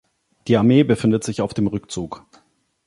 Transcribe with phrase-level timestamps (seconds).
[0.47, 2.25] Die Armee befindet sich auf dem Rückzug.